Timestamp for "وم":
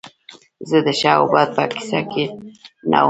2.97-2.99